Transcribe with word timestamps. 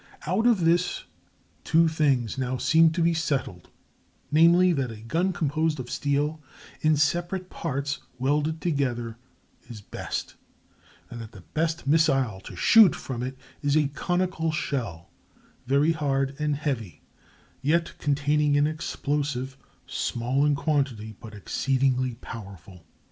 Out 0.25 0.47
of 0.47 0.61
this 0.65 1.03
two 1.63 1.87
things 1.87 2.33
seem 2.63 2.83
now 2.85 2.89
to 2.91 3.01
be 3.03 3.13
settled: 3.13 3.69
namely, 4.31 4.73
that 4.73 4.89
a 4.89 4.95
gun 5.01 5.31
composed 5.31 5.79
of 5.79 5.91
steel 5.91 6.41
in 6.81 6.97
separate 6.97 7.51
parts 7.51 7.99
welded 8.17 8.61
together 8.61 9.17
is 9.69 9.79
best, 9.81 10.33
and 11.11 11.21
that 11.21 11.33
the 11.33 11.41
best 11.53 11.85
missile 11.85 12.41
to 12.45 12.55
shoot 12.55 12.95
from 12.95 13.21
it 13.21 13.37
is 13.61 13.77
a 13.77 13.89
conical 13.89 14.51
shell, 14.51 15.11
very 15.67 15.91
hard 15.91 16.35
and 16.39 16.55
heavy, 16.55 17.03
yet 17.61 17.93
containing 17.99 18.57
an 18.57 18.65
explosive 18.65 19.55
small 19.85 20.47
in 20.47 20.55
quantity 20.55 21.15
but 21.19 21.35
exceedingly 21.35 22.15
powerful. 22.21 22.87